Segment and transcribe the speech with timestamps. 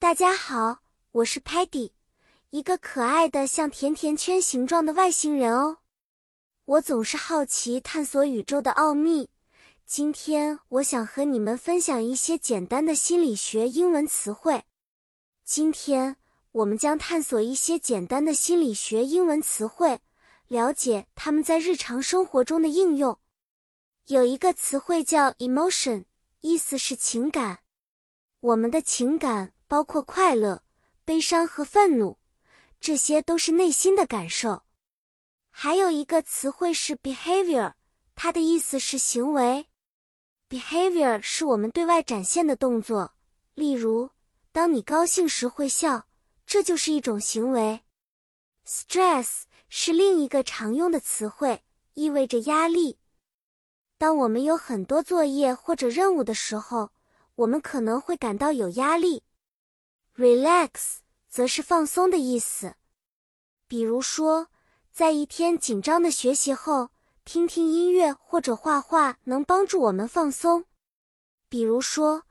[0.00, 0.78] 大家好，
[1.10, 1.90] 我是 Patty，
[2.50, 5.78] 一个可爱的像甜甜圈形状的外星人哦。
[6.66, 9.28] 我总是好奇探索宇宙的奥秘。
[9.84, 14.62] 今天我想和你们分享一些简单的心理学英文词汇。
[15.44, 16.16] 今天
[16.52, 19.98] 我们将探索一些简单的心理学英文词汇，
[20.46, 23.18] 了解它们在日常生活中的应用。
[24.06, 26.04] 有一个词汇叫 emotion，
[26.40, 27.58] 意思是情感。
[28.38, 29.54] 我们的情感。
[29.68, 30.62] 包括快乐、
[31.04, 32.18] 悲伤和愤怒，
[32.80, 34.64] 这些都是内心的感受。
[35.50, 37.74] 还有一个词汇是 behavior，
[38.14, 39.66] 它的意思是行为。
[40.48, 43.14] behavior 是我们对外展现的动作，
[43.54, 44.10] 例如，
[44.50, 46.06] 当你高兴时会笑，
[46.46, 47.82] 这就是一种行为。
[48.66, 52.98] stress 是另一个常用的词汇，意味着压力。
[53.98, 56.90] 当我们有很多作业或者任务的时候，
[57.34, 59.24] 我们可能会感到有压力。
[60.18, 60.96] Relax
[61.28, 62.74] 则是放松的意思，
[63.68, 64.48] 比如说，
[64.90, 66.90] 在一天紧张的学习后，
[67.24, 70.64] 听听音乐或者画画能帮助我们放松。
[71.48, 72.24] 比如说，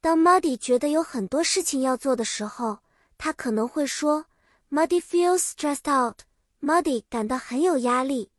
[0.00, 2.78] 当 Muddy 觉得有很多事情要做的时候，
[3.18, 4.26] 他可能会说
[4.70, 6.20] ：“Muddy feels stressed out。”
[6.62, 8.30] Muddy 感到很有压力。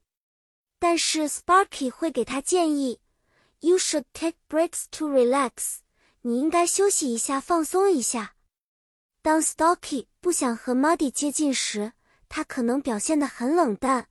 [0.80, 3.02] 但是 Sparky 会给他建议
[3.60, 5.80] ：“You should take breaks to relax。”
[6.24, 8.35] 你应该休息一下，放松一下。
[9.26, 11.94] 当 Stocky 不想和 Muddy 接近时，
[12.30, 14.06] 他可能表现得很冷淡，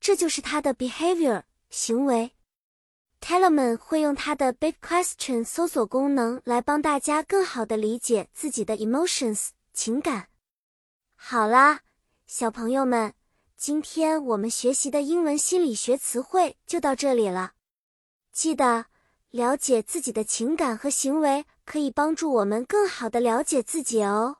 [0.00, 2.32] 这就是他的 behavior 行为。
[3.20, 10.28] Telemann 会用他的 Big Question 搜索功能来帮大家更好地理解自己的 emotions 情感。
[11.14, 11.80] 好啦，
[12.26, 13.12] 小朋友们，
[13.54, 17.52] 今天我们学习的英文心理学词汇就到这里了。
[18.32, 18.86] 记得
[19.28, 21.44] 了解自己的情感和行为。
[21.68, 24.37] 可以帮助我们更好的了解自己哦。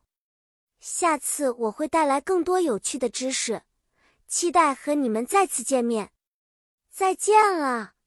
[0.80, 3.62] 下次我会带来更多有趣的知识，
[4.26, 6.12] 期待和你们再次见面。
[6.90, 7.97] 再见了。